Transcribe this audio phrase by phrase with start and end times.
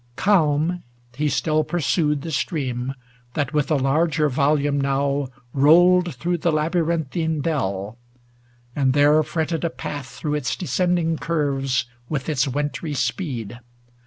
[0.15, 0.81] Calm
[1.15, 2.95] he still pur sued The stream,
[3.35, 7.99] that with a larger volume now S4<┬╗ ALASTOR 41 Rolled through the labyrinthine dell;
[8.75, 13.59] and there Fretted a path through its descending curves With its wintry speed.